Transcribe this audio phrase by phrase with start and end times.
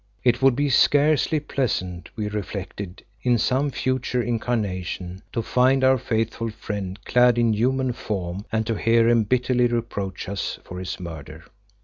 [0.23, 6.49] It would be scarcely pleasant, we reflected, in some future incarnation, to find our faithful
[6.49, 11.43] friend clad in human form and to hear him bitterly reproach us for his murder.